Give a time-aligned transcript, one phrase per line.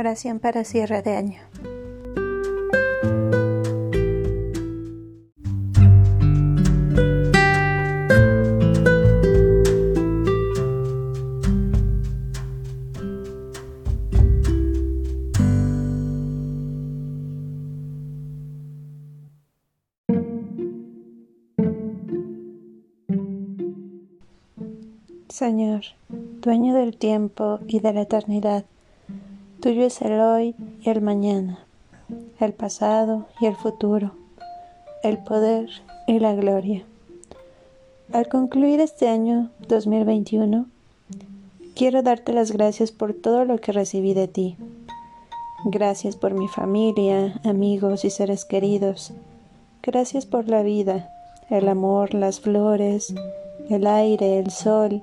[0.00, 1.40] Oración para cierre de año.
[25.28, 25.82] Señor,
[26.40, 28.64] dueño del tiempo y de la eternidad,
[29.60, 31.58] Tuyo es el hoy y el mañana,
[32.38, 34.12] el pasado y el futuro,
[35.02, 35.68] el poder
[36.06, 36.82] y la gloria.
[38.10, 40.64] Al concluir este año 2021,
[41.74, 44.56] quiero darte las gracias por todo lo que recibí de ti.
[45.66, 49.12] Gracias por mi familia, amigos y seres queridos.
[49.82, 51.10] Gracias por la vida,
[51.50, 53.14] el amor, las flores,
[53.68, 55.02] el aire, el sol,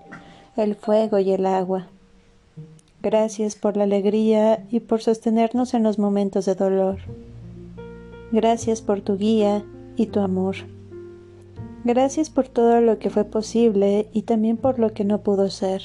[0.56, 1.90] el fuego y el agua.
[3.10, 6.98] Gracias por la alegría y por sostenernos en los momentos de dolor.
[8.34, 9.64] Gracias por tu guía
[9.96, 10.58] y tu amor.
[11.86, 15.84] Gracias por todo lo que fue posible y también por lo que no pudo ser.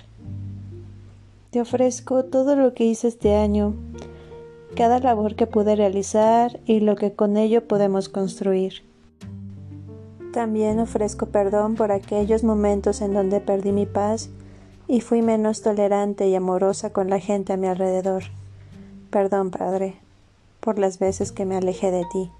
[1.50, 3.76] Te ofrezco todo lo que hice este año,
[4.74, 8.82] cada labor que pude realizar y lo que con ello podemos construir.
[10.32, 14.28] También ofrezco perdón por aquellos momentos en donde perdí mi paz
[14.92, 18.24] y fui menos tolerante y amorosa con la gente a mi alrededor.
[19.08, 19.96] Perdón, Padre,
[20.60, 22.30] por las veces que me alejé de ti.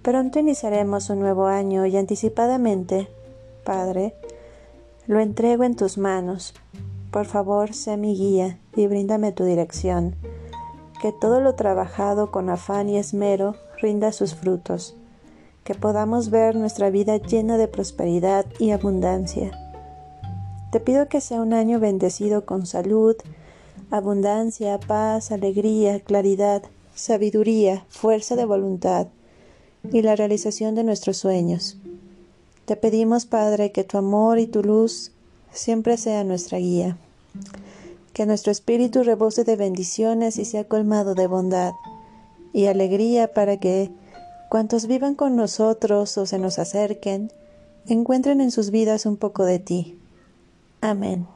[0.00, 3.08] Pronto iniciaremos un nuevo año y anticipadamente,
[3.62, 4.14] Padre,
[5.06, 6.54] lo entrego en tus manos.
[7.10, 10.16] Por favor, sé mi guía y bríndame tu dirección.
[11.02, 14.96] Que todo lo trabajado con afán y esmero rinda sus frutos.
[15.62, 19.60] Que podamos ver nuestra vida llena de prosperidad y abundancia
[20.74, 23.14] te pido que sea un año bendecido con salud,
[23.92, 26.64] abundancia, paz, alegría, claridad,
[26.96, 29.06] sabiduría, fuerza de voluntad
[29.92, 31.76] y la realización de nuestros sueños.
[32.64, 35.12] Te pedimos, Padre, que tu amor y tu luz
[35.52, 36.96] siempre sea nuestra guía,
[38.12, 41.74] que nuestro espíritu rebose de bendiciones y sea colmado de bondad
[42.52, 43.92] y alegría para que
[44.50, 47.30] cuantos vivan con nosotros o se nos acerquen,
[47.86, 50.00] encuentren en sus vidas un poco de ti.
[50.84, 51.26] Amén.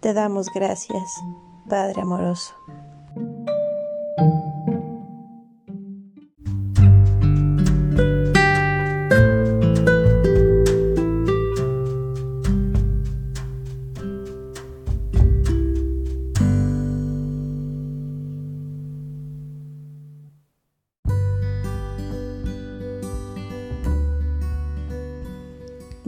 [0.00, 1.02] Te damos gracias,
[1.68, 2.54] Padre amoroso.